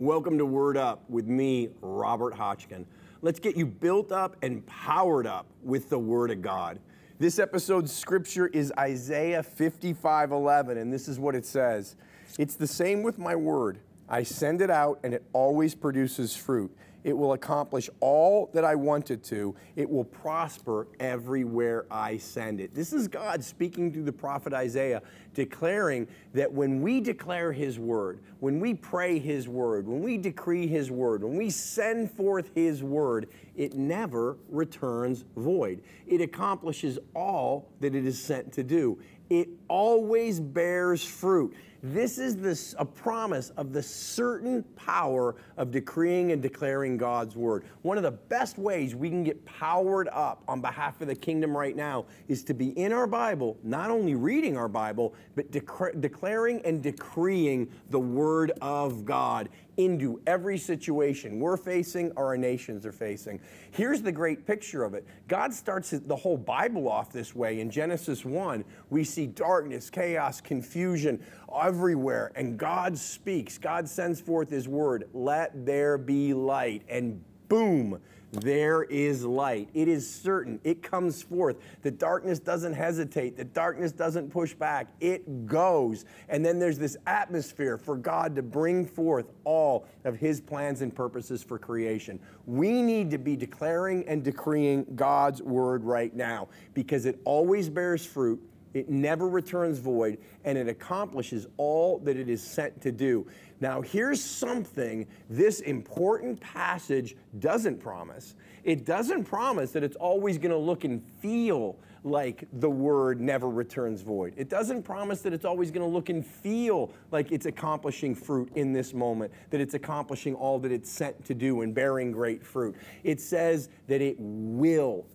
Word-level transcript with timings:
Welcome 0.00 0.38
to 0.38 0.46
Word 0.46 0.76
Up 0.76 1.02
with 1.10 1.26
me, 1.26 1.70
Robert 1.80 2.32
Hotchkin. 2.32 2.84
Let's 3.20 3.40
get 3.40 3.56
you 3.56 3.66
built 3.66 4.12
up 4.12 4.36
and 4.42 4.64
powered 4.64 5.26
up 5.26 5.46
with 5.60 5.90
the 5.90 5.98
Word 5.98 6.30
of 6.30 6.40
God. 6.40 6.78
This 7.18 7.40
episode's 7.40 7.92
scripture 7.92 8.46
is 8.46 8.72
Isaiah 8.78 9.42
55 9.42 10.30
11, 10.30 10.78
and 10.78 10.92
this 10.92 11.08
is 11.08 11.18
what 11.18 11.34
it 11.34 11.44
says 11.44 11.96
It's 12.38 12.54
the 12.54 12.68
same 12.68 13.02
with 13.02 13.18
my 13.18 13.34
word. 13.34 13.80
I 14.08 14.22
send 14.22 14.62
it 14.62 14.70
out, 14.70 15.00
and 15.02 15.12
it 15.12 15.24
always 15.32 15.74
produces 15.74 16.36
fruit. 16.36 16.72
It 17.04 17.16
will 17.16 17.32
accomplish 17.32 17.88
all 18.00 18.50
that 18.52 18.64
I 18.64 18.74
want 18.74 19.10
it 19.10 19.22
to. 19.24 19.54
It 19.76 19.88
will 19.88 20.04
prosper 20.04 20.88
everywhere 20.98 21.86
I 21.90 22.18
send 22.18 22.60
it. 22.60 22.74
This 22.74 22.92
is 22.92 23.08
God 23.08 23.42
speaking 23.42 23.92
through 23.92 24.04
the 24.04 24.12
prophet 24.12 24.52
Isaiah, 24.52 25.02
declaring 25.32 26.08
that 26.34 26.52
when 26.52 26.82
we 26.82 27.00
declare 27.00 27.52
His 27.52 27.78
word, 27.78 28.20
when 28.40 28.58
we 28.60 28.74
pray 28.74 29.18
His 29.18 29.48
word, 29.48 29.86
when 29.86 30.02
we 30.02 30.18
decree 30.18 30.66
His 30.66 30.90
word, 30.90 31.22
when 31.22 31.36
we 31.36 31.50
send 31.50 32.10
forth 32.10 32.50
His 32.54 32.82
word, 32.82 33.28
it 33.56 33.74
never 33.74 34.36
returns 34.48 35.24
void. 35.36 35.82
It 36.06 36.20
accomplishes 36.20 36.98
all 37.14 37.68
that 37.80 37.94
it 37.94 38.06
is 38.06 38.22
sent 38.22 38.52
to 38.54 38.62
do. 38.62 38.98
It 39.30 39.48
always 39.68 40.40
bears 40.40 41.04
fruit. 41.04 41.54
This 41.82 42.18
is 42.18 42.36
this, 42.36 42.74
a 42.76 42.84
promise 42.84 43.50
of 43.50 43.72
the 43.72 43.82
certain 43.82 44.64
power 44.74 45.36
of 45.56 45.70
decreeing 45.70 46.32
and 46.32 46.42
declaring 46.42 46.96
God's 46.96 47.36
word. 47.36 47.64
One 47.82 47.96
of 47.96 48.02
the 48.02 48.10
best 48.10 48.58
ways 48.58 48.96
we 48.96 49.08
can 49.08 49.22
get 49.22 49.44
powered 49.44 50.08
up 50.08 50.42
on 50.48 50.60
behalf 50.60 51.00
of 51.00 51.06
the 51.06 51.14
kingdom 51.14 51.56
right 51.56 51.76
now 51.76 52.06
is 52.26 52.42
to 52.44 52.54
be 52.54 52.70
in 52.70 52.92
our 52.92 53.06
Bible, 53.06 53.56
not 53.62 53.90
only 53.90 54.16
reading 54.16 54.56
our 54.56 54.68
Bible, 54.68 55.14
but 55.36 55.52
declaring 55.52 56.60
and 56.64 56.82
decreeing 56.82 57.70
the 57.90 58.00
word 58.00 58.50
of 58.60 59.04
God 59.04 59.48
into 59.78 60.20
every 60.26 60.58
situation 60.58 61.38
we're 61.38 61.56
facing 61.56 62.10
or 62.16 62.26
our 62.26 62.36
nations 62.36 62.84
are 62.84 62.92
facing. 62.92 63.40
Here's 63.70 64.02
the 64.02 64.10
great 64.10 64.44
picture 64.44 64.82
of 64.82 64.94
it 64.94 65.06
God 65.28 65.54
starts 65.54 65.90
the 65.90 66.16
whole 66.16 66.36
Bible 66.36 66.88
off 66.88 67.12
this 67.12 67.34
way. 67.34 67.60
In 67.60 67.70
Genesis 67.70 68.24
1, 68.24 68.64
we 68.90 69.04
see 69.04 69.28
darkness, 69.28 69.88
chaos, 69.88 70.40
confusion 70.40 71.22
everywhere, 71.68 72.32
and 72.34 72.56
God 72.56 72.96
speaks. 72.96 73.58
God 73.58 73.86
sends 73.86 74.22
forth 74.22 74.48
His 74.48 74.66
word, 74.66 75.04
let 75.12 75.66
there 75.66 75.98
be 75.98 76.32
light, 76.32 76.82
and 76.88 77.22
boom 77.50 78.00
there 78.30 78.82
is 78.84 79.24
light. 79.24 79.70
It 79.72 79.88
is 79.88 80.08
certain. 80.08 80.60
It 80.62 80.82
comes 80.82 81.22
forth. 81.22 81.56
The 81.82 81.90
darkness 81.90 82.38
doesn't 82.38 82.74
hesitate. 82.74 83.36
The 83.36 83.44
darkness 83.44 83.90
doesn't 83.90 84.30
push 84.30 84.52
back. 84.52 84.88
It 85.00 85.46
goes. 85.46 86.04
And 86.28 86.44
then 86.44 86.58
there's 86.58 86.78
this 86.78 86.96
atmosphere 87.06 87.78
for 87.78 87.96
God 87.96 88.36
to 88.36 88.42
bring 88.42 88.84
forth 88.84 89.30
all 89.44 89.86
of 90.04 90.16
His 90.16 90.40
plans 90.40 90.82
and 90.82 90.94
purposes 90.94 91.42
for 91.42 91.58
creation. 91.58 92.20
We 92.44 92.82
need 92.82 93.10
to 93.12 93.18
be 93.18 93.34
declaring 93.34 94.06
and 94.06 94.22
decreeing 94.22 94.84
God's 94.94 95.42
word 95.42 95.84
right 95.84 96.14
now 96.14 96.48
because 96.74 97.06
it 97.06 97.18
always 97.24 97.70
bears 97.70 98.04
fruit. 98.04 98.42
It 98.74 98.88
never 98.88 99.28
returns 99.28 99.78
void, 99.78 100.18
and 100.44 100.58
it 100.58 100.68
accomplishes 100.68 101.46
all 101.56 101.98
that 102.00 102.16
it 102.16 102.28
is 102.28 102.42
sent 102.42 102.80
to 102.82 102.92
do. 102.92 103.26
Now, 103.60 103.80
here's 103.80 104.22
something 104.22 105.06
this 105.28 105.60
important 105.60 106.40
passage 106.40 107.16
doesn't 107.38 107.80
promise. 107.80 108.34
It 108.64 108.84
doesn't 108.84 109.24
promise 109.24 109.72
that 109.72 109.82
it's 109.82 109.96
always 109.96 110.38
going 110.38 110.50
to 110.50 110.58
look 110.58 110.84
and 110.84 111.02
feel 111.20 111.76
like 112.04 112.46
the 112.52 112.70
word 112.70 113.20
never 113.20 113.48
returns 113.48 114.02
void. 114.02 114.34
It 114.36 114.48
doesn't 114.48 114.82
promise 114.82 115.20
that 115.22 115.32
it's 115.32 115.44
always 115.44 115.70
going 115.70 115.86
to 115.86 115.92
look 115.92 116.08
and 116.08 116.24
feel 116.24 116.90
like 117.10 117.32
it's 117.32 117.46
accomplishing 117.46 118.14
fruit 118.14 118.50
in 118.54 118.72
this 118.72 118.94
moment, 118.94 119.32
that 119.50 119.60
it's 119.60 119.74
accomplishing 119.74 120.34
all 120.34 120.58
that 120.60 120.72
it's 120.72 120.90
sent 120.90 121.24
to 121.24 121.34
do 121.34 121.62
and 121.62 121.74
bearing 121.74 122.12
great 122.12 122.44
fruit. 122.44 122.76
It 123.02 123.20
says 123.20 123.68
that 123.88 124.00
it 124.00 124.16
will 124.18 125.06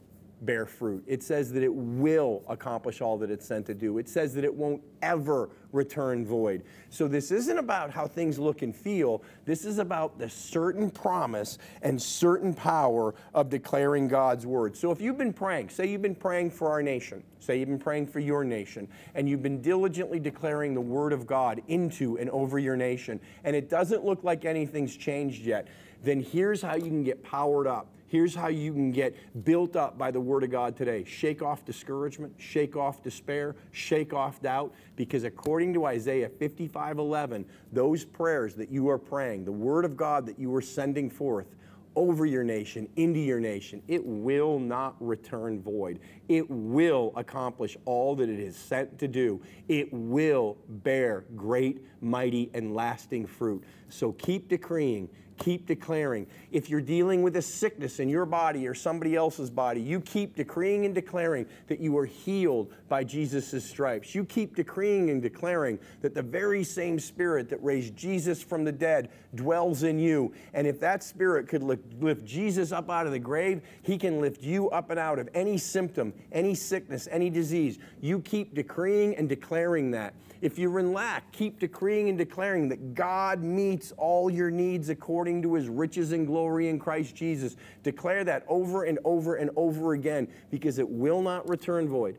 bear 0.45 0.65
fruit. 0.65 1.03
It 1.07 1.23
says 1.23 1.51
that 1.53 1.63
it 1.63 1.73
will 1.73 2.43
accomplish 2.47 3.01
all 3.01 3.17
that 3.19 3.31
it's 3.31 3.45
sent 3.45 3.65
to 3.67 3.73
do. 3.73 3.97
It 3.97 4.09
says 4.09 4.33
that 4.35 4.43
it 4.43 4.53
won't 4.53 4.81
ever 5.01 5.49
return 5.71 6.25
void. 6.25 6.63
So 6.89 7.07
this 7.07 7.31
isn't 7.31 7.57
about 7.57 7.89
how 7.89 8.07
things 8.07 8.37
look 8.37 8.61
and 8.61 8.75
feel. 8.75 9.23
This 9.45 9.65
is 9.65 9.79
about 9.79 10.19
the 10.19 10.29
certain 10.29 10.89
promise 10.89 11.57
and 11.81 12.01
certain 12.01 12.53
power 12.53 13.15
of 13.33 13.49
declaring 13.49 14.07
God's 14.07 14.45
word. 14.45 14.77
So 14.77 14.91
if 14.91 15.01
you've 15.01 15.17
been 15.17 15.33
praying, 15.33 15.69
say 15.69 15.87
you've 15.87 16.01
been 16.01 16.15
praying 16.15 16.51
for 16.51 16.69
our 16.69 16.83
nation, 16.83 17.23
say 17.39 17.59
you've 17.59 17.69
been 17.69 17.79
praying 17.79 18.07
for 18.07 18.19
your 18.19 18.43
nation, 18.43 18.87
and 19.15 19.27
you've 19.27 19.43
been 19.43 19.61
diligently 19.61 20.19
declaring 20.19 20.73
the 20.73 20.81
word 20.81 21.11
of 21.11 21.25
God 21.25 21.61
into 21.67 22.17
and 22.17 22.29
over 22.29 22.59
your 22.59 22.77
nation, 22.77 23.19
and 23.43 23.55
it 23.55 23.69
doesn't 23.69 24.05
look 24.05 24.23
like 24.23 24.45
anything's 24.45 24.95
changed 24.95 25.43
yet, 25.43 25.67
then 26.03 26.21
here's 26.21 26.61
how 26.61 26.75
you 26.75 26.83
can 26.83 27.03
get 27.03 27.23
powered 27.23 27.67
up 27.67 27.87
Here's 28.13 28.35
how 28.35 28.49
you 28.49 28.73
can 28.73 28.91
get 28.91 29.15
built 29.43 29.75
up 29.75 29.97
by 29.97 30.11
the 30.11 30.21
Word 30.21 30.43
of 30.43 30.51
God 30.51 30.77
today. 30.77 31.03
Shake 31.03 31.41
off 31.41 31.65
discouragement, 31.65 32.31
shake 32.37 32.75
off 32.75 33.01
despair, 33.01 33.55
shake 33.71 34.13
off 34.13 34.39
doubt, 34.39 34.71
because 34.95 35.23
according 35.23 35.73
to 35.73 35.87
Isaiah 35.87 36.29
55 36.29 36.99
11, 36.99 37.43
those 37.71 38.05
prayers 38.05 38.53
that 38.53 38.69
you 38.69 38.87
are 38.87 38.99
praying, 38.99 39.45
the 39.45 39.51
Word 39.51 39.83
of 39.83 39.97
God 39.97 40.27
that 40.27 40.37
you 40.37 40.53
are 40.53 40.61
sending 40.61 41.09
forth, 41.09 41.47
over 41.95 42.27
your 42.27 42.43
nation, 42.43 42.87
into 42.97 43.19
your 43.19 43.39
nation. 43.39 43.81
It 43.87 44.05
will 44.05 44.59
not 44.59 44.95
return 44.99 45.59
void. 45.59 45.99
It 46.29 46.47
will 46.47 47.13
accomplish 47.15 47.77
all 47.85 48.15
that 48.17 48.29
it 48.29 48.39
is 48.39 48.55
sent 48.55 48.99
to 48.99 49.07
do. 49.07 49.41
It 49.67 49.91
will 49.91 50.57
bear 50.67 51.25
great, 51.35 51.83
mighty, 51.99 52.51
and 52.53 52.75
lasting 52.75 53.25
fruit. 53.25 53.63
So 53.89 54.11
keep 54.11 54.49
decreeing, 54.49 55.09
keep 55.37 55.65
declaring. 55.65 56.27
If 56.51 56.69
you're 56.69 56.81
dealing 56.81 57.21
with 57.21 57.35
a 57.35 57.41
sickness 57.41 57.99
in 57.99 58.09
your 58.09 58.25
body 58.25 58.67
or 58.67 58.73
somebody 58.73 59.15
else's 59.15 59.49
body, 59.49 59.81
you 59.81 59.99
keep 59.99 60.35
decreeing 60.35 60.85
and 60.85 60.93
declaring 60.93 61.45
that 61.67 61.79
you 61.79 61.97
are 61.97 62.05
healed 62.05 62.73
by 62.89 63.03
Jesus' 63.03 63.63
stripes. 63.63 64.13
You 64.13 64.25
keep 64.25 64.55
decreeing 64.55 65.09
and 65.09 65.21
declaring 65.21 65.79
that 66.01 66.13
the 66.13 66.21
very 66.21 66.63
same 66.63 66.99
spirit 66.99 67.49
that 67.49 67.63
raised 67.63 67.95
Jesus 67.95 68.41
from 68.41 68.63
the 68.63 68.71
dead 68.71 69.09
dwells 69.35 69.83
in 69.83 69.99
you. 69.99 70.33
And 70.53 70.67
if 70.67 70.79
that 70.79 71.03
spirit 71.03 71.47
could 71.47 71.63
lift 71.63 72.25
Jesus 72.25 72.71
up 72.71 72.89
out 72.89 73.05
of 73.05 73.11
the 73.11 73.19
grave, 73.19 73.61
he 73.81 73.97
can 73.97 74.21
lift 74.21 74.43
you 74.43 74.69
up 74.69 74.89
and 74.89 74.99
out 74.99 75.19
of 75.19 75.29
any 75.33 75.57
symptom, 75.57 76.13
any 76.31 76.55
sickness, 76.55 77.07
any 77.11 77.29
disease. 77.29 77.79
You 78.01 78.19
keep 78.19 78.53
decreeing 78.53 79.15
and 79.15 79.27
declaring 79.27 79.91
that. 79.91 80.13
If 80.41 80.59
you're 80.59 80.79
in 80.79 80.91
lack, 80.91 81.31
keep 81.31 81.59
decreeing 81.59 82.09
and 82.09 82.17
declaring 82.17 82.67
that 82.67 82.93
God 82.93 83.41
meets 83.41 83.93
all 83.93 84.29
your 84.29 84.51
needs 84.51 84.89
according 84.89 85.22
to 85.23 85.53
his 85.53 85.69
riches 85.69 86.11
and 86.11 86.27
glory 86.27 86.69
in 86.69 86.79
Christ 86.79 87.15
Jesus. 87.15 87.55
Declare 87.81 88.25
that 88.25 88.43
over 88.47 88.83
and 88.83 88.99
over 89.03 89.35
and 89.35 89.49
over 89.55 89.93
again 89.93 90.27
because 90.51 90.79
it 90.79 90.89
will 90.89 91.21
not 91.21 91.47
return 91.47 91.87
void. 91.87 92.17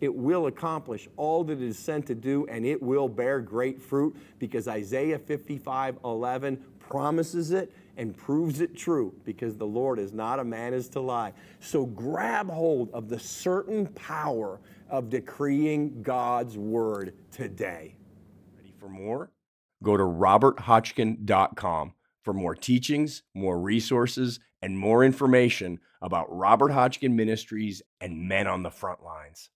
It 0.00 0.14
will 0.14 0.46
accomplish 0.46 1.08
all 1.16 1.44
that 1.44 1.60
it 1.60 1.62
is 1.62 1.78
sent 1.78 2.06
to 2.06 2.14
do 2.14 2.46
and 2.48 2.66
it 2.66 2.82
will 2.82 3.08
bear 3.08 3.40
great 3.40 3.80
fruit 3.80 4.16
because 4.38 4.66
Isaiah 4.66 5.18
55 5.18 5.98
11 6.04 6.62
promises 6.80 7.52
it 7.52 7.72
and 7.96 8.16
proves 8.16 8.60
it 8.60 8.76
true 8.76 9.14
because 9.24 9.56
the 9.56 9.66
Lord 9.66 9.98
is 9.98 10.12
not 10.12 10.38
a 10.38 10.44
man 10.44 10.74
as 10.74 10.88
to 10.90 11.00
lie. 11.00 11.32
So 11.60 11.86
grab 11.86 12.50
hold 12.50 12.90
of 12.92 13.08
the 13.08 13.18
certain 13.18 13.86
power 13.86 14.60
of 14.90 15.08
decreeing 15.08 16.02
God's 16.02 16.58
word 16.58 17.14
today. 17.30 17.94
Ready 18.56 18.74
for 18.78 18.88
more? 18.88 19.30
Go 19.82 19.96
to 19.96 20.02
roberthotchkin.com 20.02 21.92
for 22.22 22.32
more 22.32 22.54
teachings, 22.54 23.22
more 23.34 23.58
resources, 23.58 24.40
and 24.60 24.78
more 24.78 25.04
information 25.04 25.80
about 26.00 26.26
Robert 26.30 26.70
Hotchkin 26.70 27.12
Ministries 27.12 27.82
and 28.00 28.28
men 28.28 28.46
on 28.46 28.62
the 28.62 28.70
front 28.70 29.02
lines. 29.02 29.50